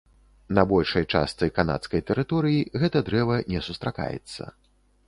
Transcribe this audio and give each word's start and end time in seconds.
На 0.59 0.63
большай 0.71 1.05
частцы 1.15 1.49
канадскай 1.59 2.01
тэрыторый 2.09 2.57
гэтае 2.85 3.03
дрэва 3.13 3.37
не 3.55 3.65
сустракаецца. 3.69 4.43